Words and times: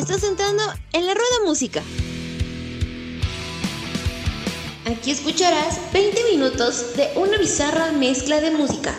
Estás 0.00 0.24
entrando 0.24 0.62
en 0.94 1.04
la 1.04 1.12
rueda 1.12 1.44
música. 1.44 1.82
Aquí 4.86 5.10
escucharás 5.10 5.78
20 5.92 6.24
minutos 6.32 6.96
de 6.96 7.10
una 7.16 7.36
bizarra 7.36 7.92
mezcla 7.92 8.40
de 8.40 8.50
música. 8.50 8.94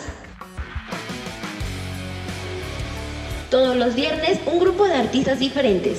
Todos 3.50 3.76
los 3.76 3.96
viernes 3.96 4.38
un 4.46 4.60
grupo 4.60 4.84
de 4.86 4.94
artistas 4.94 5.40
diferentes. 5.40 5.98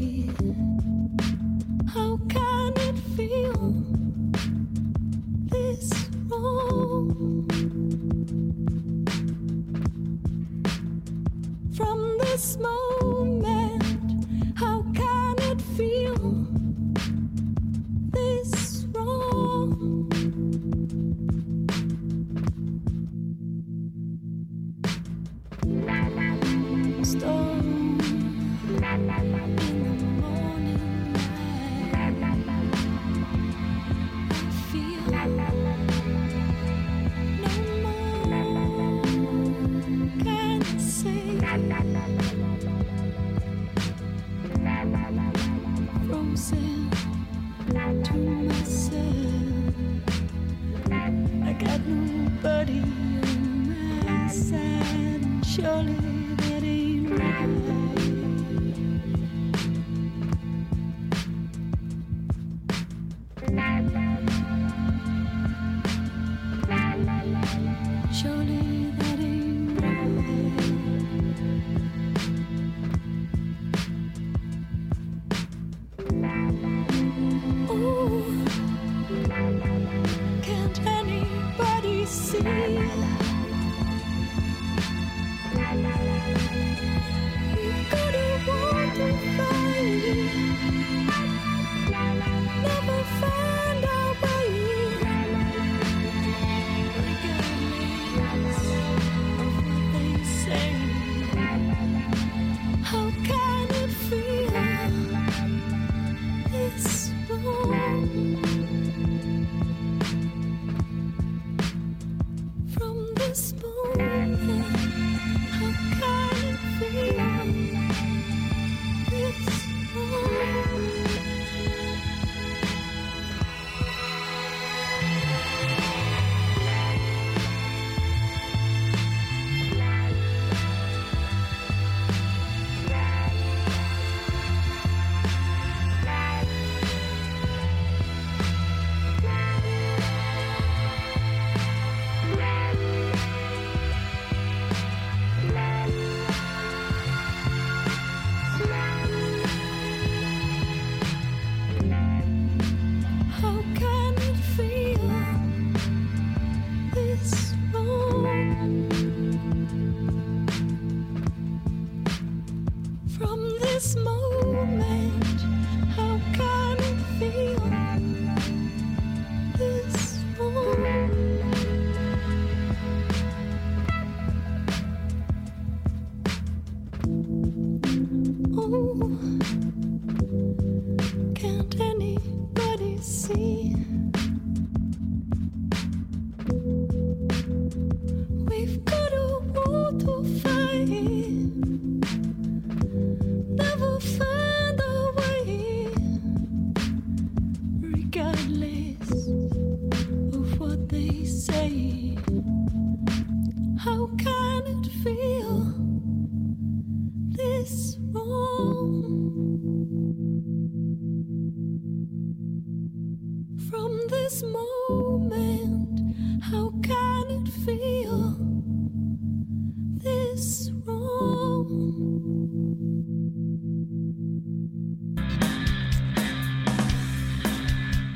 Oh. 107.33 108.50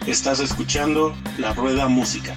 Estás 0.07 0.39
escuchando 0.39 1.15
La 1.39 1.53
Rueda 1.53 1.87
Música. 1.87 2.35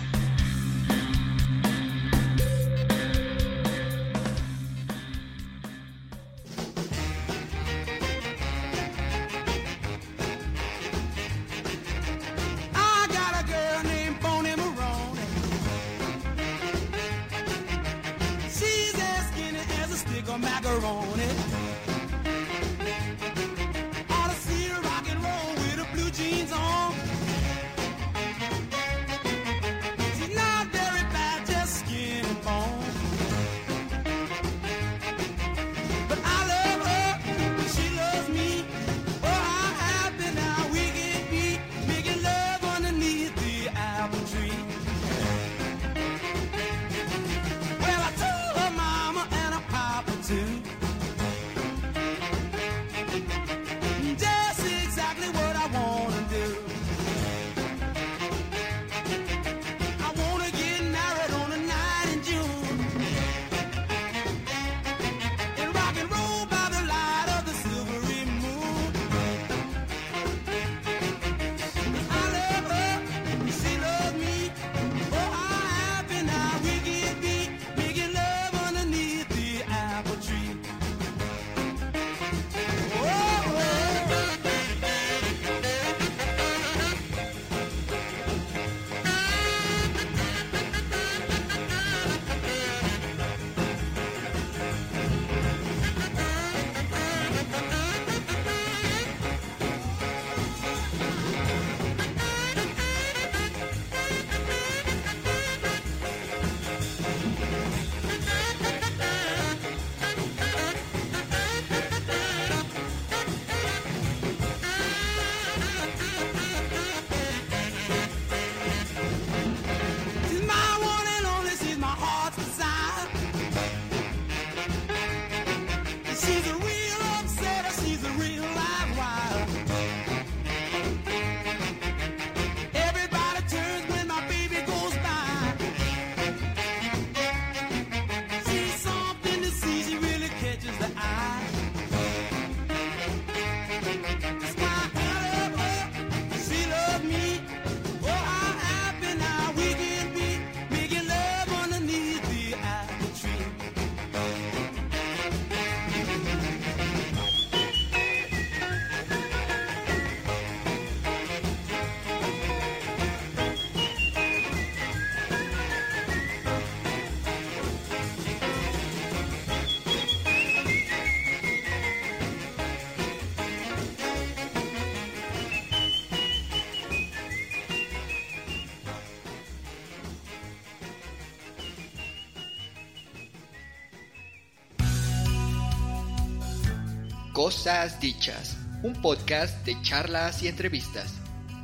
Cosas 187.39 188.01
Dichas, 188.01 188.57
un 188.83 188.95
podcast 188.95 189.65
de 189.65 189.81
charlas 189.83 190.43
y 190.43 190.49
entrevistas 190.49 191.15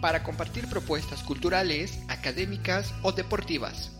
para 0.01 0.23
compartir 0.23 0.69
propuestas 0.69 1.25
culturales, 1.25 1.99
académicas 2.07 2.95
o 3.03 3.11
deportivas. 3.11 3.91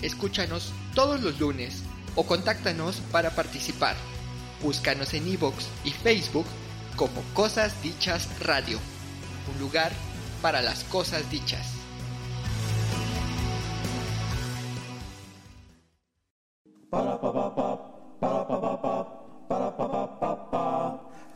Escúchanos 0.00 0.72
todos 0.94 1.20
los 1.20 1.38
lunes 1.38 1.82
o 2.14 2.24
contáctanos 2.24 3.02
para 3.12 3.32
participar. 3.32 3.96
Búscanos 4.62 5.12
en 5.12 5.28
iVoox 5.28 5.66
y 5.84 5.90
Facebook 5.90 6.46
como 6.96 7.20
Cosas 7.34 7.82
Dichas 7.82 8.26
Radio, 8.40 8.78
un 9.52 9.60
lugar 9.60 9.92
para 10.40 10.62
las 10.62 10.84
cosas 10.84 11.30
dichas. 11.30 11.83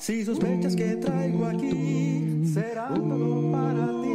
Si 0.08 0.24
sospechas 0.24 0.74
que 0.74 0.96
traigo 0.96 1.44
aquí, 1.44 2.40
será 2.54 2.88
todo 2.94 3.52
para 3.52 3.88
ti. 4.00 4.14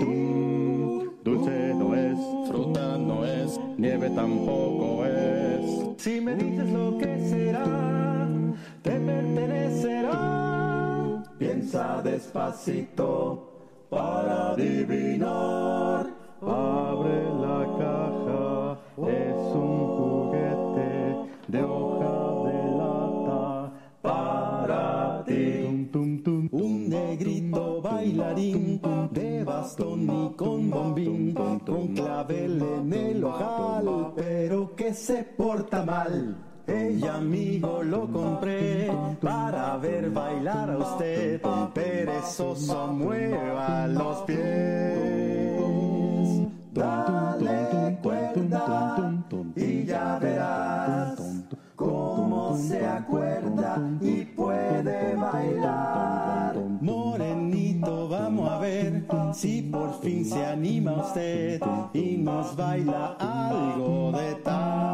Dulce 1.23 1.75
no 1.75 1.93
es, 1.93 2.17
fruta 2.49 2.97
no 2.97 3.23
es, 3.23 3.59
nieve 3.77 4.09
tampoco 4.09 5.05
es. 5.05 6.01
Si 6.01 6.19
me 6.19 6.33
dices 6.33 6.67
lo 6.71 6.97
que 6.97 7.29
será, 7.29 8.27
te 8.81 8.89
pertenecerá. 8.89 10.17
Piensa 11.37 12.01
despacito 12.01 13.51
para 13.91 14.53
adivinar. 14.53 16.12
Bastón 29.73 30.03
y 30.03 30.33
con 30.35 30.69
bombín, 30.69 31.33
con 31.33 31.87
clavel 31.95 32.61
en 32.61 32.93
el 32.93 33.23
ojal, 33.23 34.13
pero 34.15 34.75
que 34.75 34.93
se 34.93 35.23
porta 35.23 35.83
mal. 35.83 36.37
Ey 36.65 37.05
amigo 37.05 37.83
lo 37.83 38.07
compré 38.11 38.89
para 39.19 39.77
ver 39.77 40.11
bailar 40.11 40.71
a 40.71 40.77
usted, 40.77 41.41
perezoso 41.73 42.87
mueva 42.87 43.87
los 43.87 44.17
pies. 44.21 44.37
Dale 46.73 47.99
cuerda 48.01 49.13
y 49.55 49.85
ya 49.85 50.19
verás 50.19 51.19
cómo 51.75 52.57
se 52.57 52.85
acuerda 52.85 53.77
y 54.01 54.23
puede 54.25 55.15
bailar. 55.15 55.62
si 59.33 59.61
por 59.63 59.99
fin 60.01 60.23
se 60.25 60.45
anima 60.45 60.93
usted 60.93 61.61
y 61.93 62.17
nos 62.17 62.55
baila 62.55 63.17
algo 63.19 64.11
de 64.11 64.35
tapa. 64.35 64.93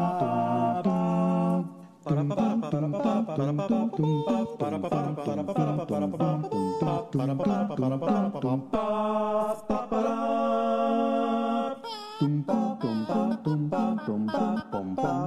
Se. 14.80 15.20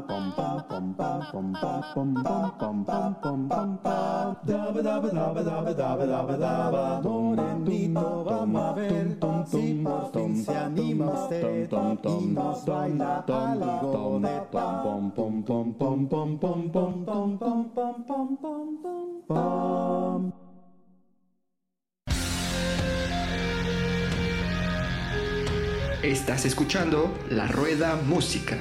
Estás 26.04 26.46
escuchando 26.46 27.12
La 27.30 27.48
Rueda 27.48 27.96
Música. 28.08 28.58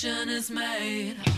connection 0.00 0.28
is 0.28 0.50
made. 0.50 1.35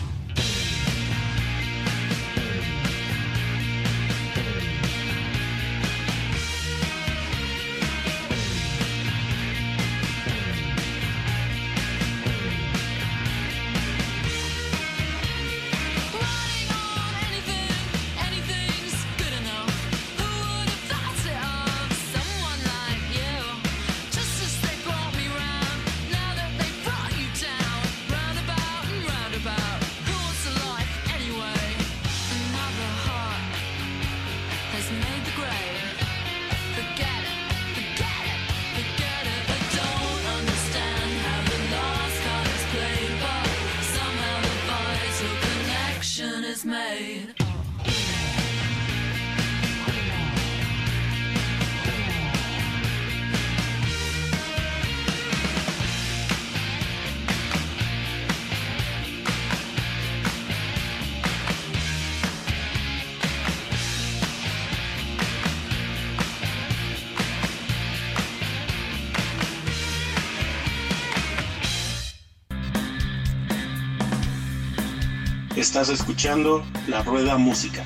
Estás 75.79 76.01
escuchando 76.01 76.61
La 76.89 77.03
Rueda 77.03 77.37
Música. 77.37 77.85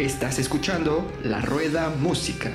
Estás 0.00 0.38
escuchando 0.38 1.12
La 1.24 1.42
Rueda 1.42 1.90
Música. 1.90 2.50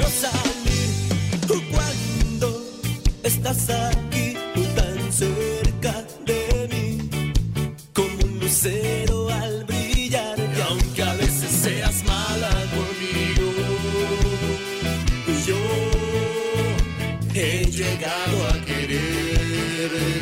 quiero 0.00 0.08
salir. 0.08 0.90
Tú 1.46 1.62
cuando 1.70 2.62
estás 3.22 3.68
aquí, 3.70 4.34
tú 4.54 4.62
tan 4.74 5.12
cerca 5.12 6.04
de 6.24 6.68
mí, 6.70 7.32
como 7.92 8.24
un 8.24 8.40
lucero 8.40 9.28
al 9.28 9.64
brillar. 9.64 10.38
Y 10.38 10.60
aunque 10.68 11.02
a 11.02 11.14
veces 11.14 11.50
seas 11.50 12.02
mala 12.04 12.50
conmigo, 12.76 13.52
yo 15.46 15.58
he 17.34 17.64
llegado 17.66 18.46
a 18.48 18.64
quererte. 18.64 20.19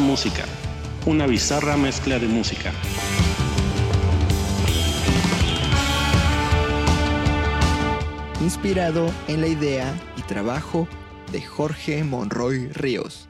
música, 0.00 0.44
una 1.06 1.26
bizarra 1.26 1.76
mezcla 1.76 2.18
de 2.18 2.26
música. 2.26 2.72
Inspirado 8.40 9.12
en 9.28 9.42
la 9.42 9.46
idea 9.46 9.94
y 10.16 10.22
trabajo 10.22 10.88
de 11.30 11.42
Jorge 11.42 12.02
Monroy 12.02 12.68
Ríos. 12.72 13.29